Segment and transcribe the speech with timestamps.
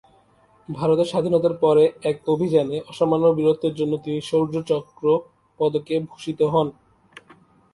[0.69, 5.05] ভারতের স্বাধীনতার পরে এক অভিযানে অসামান্য বীরত্বের জন্য তিনি শৌর্য চক্র
[5.59, 6.67] পদকে ভূষিত হন।